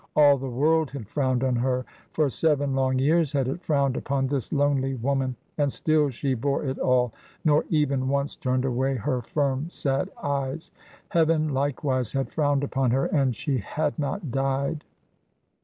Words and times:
All 0.15 0.39
the 0.39 0.49
world 0.49 0.89
had 0.89 1.07
frowned 1.07 1.43
on 1.43 1.55
her— 1.57 1.85
^for 2.15 2.31
seven 2.31 2.73
long 2.73 2.97
years 2.97 3.33
had 3.33 3.47
it 3.47 3.61
frowned 3.61 3.95
upon 3.95 4.25
this 4.25 4.51
lonely 4.51 4.95
woman— 4.95 5.35
and 5.59 5.71
still 5.71 6.09
she 6.09 6.33
bore 6.33 6.65
it 6.65 6.79
all, 6.79 7.13
nor 7.45 7.65
even 7.69 8.07
once 8.09 8.35
turned 8.35 8.65
away 8.65 8.95
her 8.95 9.21
firm, 9.21 9.69
sad 9.69 10.09
eyes. 10.23 10.71
Heaven, 11.09 11.49
likewise, 11.49 12.13
had 12.13 12.31
frowned 12.31 12.63
upon 12.63 12.89
her, 12.89 13.05
and 13.05 13.35
she 13.35 13.59
had 13.59 13.99
not 13.99 14.31
died. 14.31 14.83